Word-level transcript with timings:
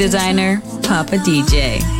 Designer, 0.00 0.62
Papa 0.82 1.16
DJ. 1.18 1.99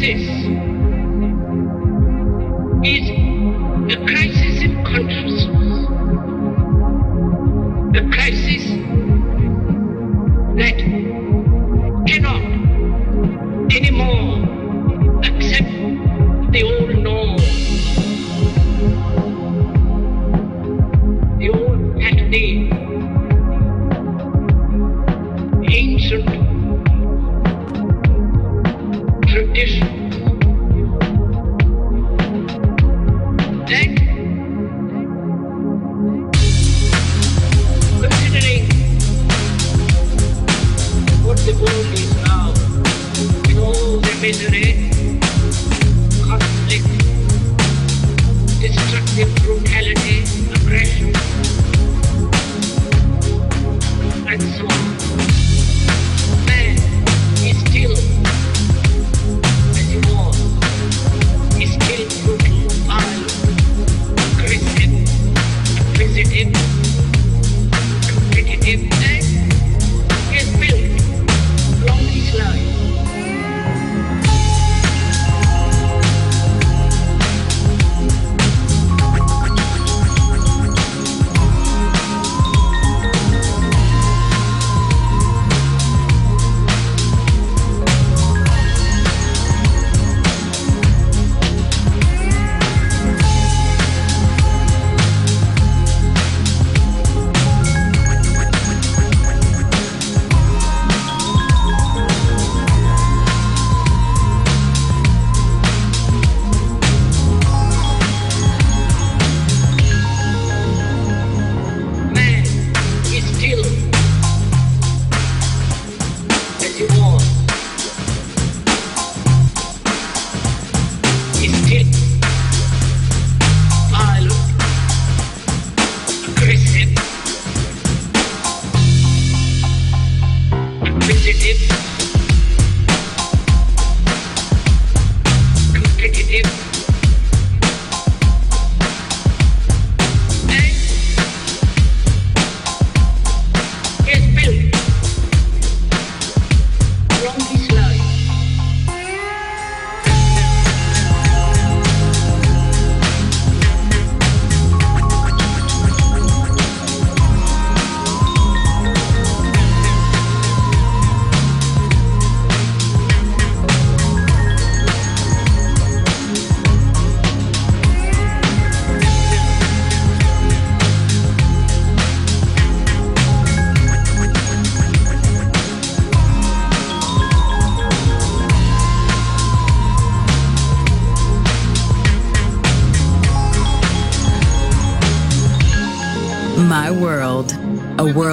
exists 0.00 0.46
is 2.84 3.17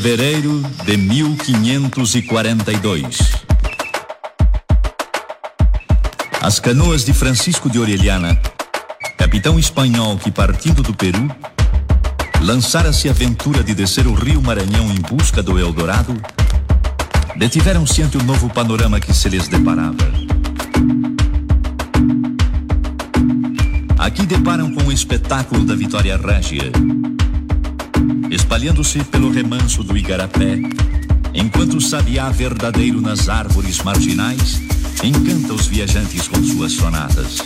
Fevereiro 0.00 0.62
de 0.84 0.96
1542. 0.96 3.18
As 6.40 6.60
canoas 6.60 7.04
de 7.04 7.12
Francisco 7.12 7.68
de 7.68 7.80
Orellana, 7.80 8.40
capitão 9.16 9.58
espanhol 9.58 10.16
que 10.16 10.30
partindo 10.30 10.84
do 10.84 10.94
Peru, 10.94 11.28
lançara-se 12.40 13.08
a 13.08 13.10
aventura 13.10 13.64
de 13.64 13.74
descer 13.74 14.06
o 14.06 14.14
rio 14.14 14.40
Maranhão 14.40 14.88
em 14.88 15.00
busca 15.00 15.42
do 15.42 15.58
Eldorado, 15.58 16.14
detiveram-se 17.36 18.00
ante 18.00 18.16
o 18.16 18.22
novo 18.22 18.48
panorama 18.48 19.00
que 19.00 19.12
se 19.12 19.28
lhes 19.28 19.48
deparava. 19.48 19.96
Aqui 23.98 24.24
deparam 24.24 24.70
com 24.70 24.84
o 24.84 24.92
espetáculo 24.92 25.64
da 25.64 25.74
Vitória 25.74 26.16
Régia, 26.16 26.70
espalhando-se 28.48 29.04
pelo 29.04 29.30
remanso 29.30 29.84
do 29.84 29.94
Igarapé, 29.94 30.58
enquanto 31.34 31.76
o 31.76 31.80
sabiá 31.82 32.30
verdadeiro 32.30 32.98
nas 32.98 33.28
árvores 33.28 33.82
marginais 33.82 34.62
encanta 35.04 35.52
os 35.52 35.66
viajantes 35.66 36.26
com 36.26 36.42
suas 36.42 36.72
sonatas. 36.72 37.42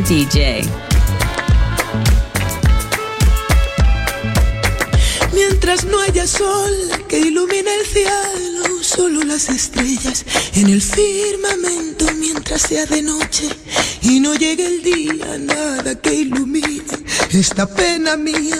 DJ. 0.00 0.62
Mientras 5.32 5.84
no 5.84 6.00
haya 6.00 6.26
sol 6.26 6.74
que 7.08 7.20
ilumine 7.20 7.74
el 7.80 7.86
cielo, 7.86 8.82
solo 8.82 9.22
las 9.22 9.48
estrellas 9.48 10.24
en 10.54 10.68
el 10.68 10.82
firmamento 10.82 12.06
mientras 12.18 12.62
sea 12.62 12.86
de 12.86 13.02
noche 13.02 13.48
y 14.02 14.18
no 14.18 14.34
llegue 14.34 14.66
el 14.66 14.82
día, 14.82 15.38
nada 15.38 15.94
que 16.00 16.12
ilumine 16.12 16.84
esta 17.30 17.66
pena 17.66 18.16
mía 18.16 18.58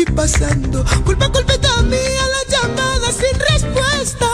estoy 0.00 0.14
pasando. 0.14 0.84
Culpa, 1.04 1.28
culpita 1.30 1.82
mía, 1.82 1.98
la 1.98 2.56
llamada 2.56 3.12
sin 3.12 3.38
respuesta. 3.38 4.26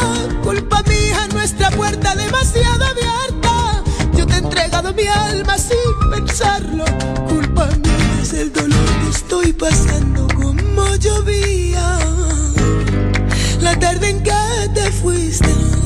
Culpa 0.42 0.82
mía, 0.82 1.28
nuestra 1.32 1.70
puerta 1.70 2.14
demasiado 2.14 2.84
abierta. 2.84 3.82
Yo 4.16 4.26
te 4.26 4.34
he 4.34 4.38
entregado 4.38 4.92
mi 4.92 5.06
alma 5.06 5.56
sin 5.58 6.10
pensarlo. 6.10 6.84
Culpa 7.28 7.66
mía 7.66 8.20
es 8.22 8.32
el 8.34 8.52
dolor 8.52 8.86
que 9.02 9.08
estoy 9.10 9.52
pasando 9.52 10.28
como 10.34 10.94
llovía. 10.96 11.98
La 13.60 13.78
tarde 13.78 14.10
en 14.10 14.22
que 14.22 14.70
te 14.74 14.92
fuiste. 14.92 15.85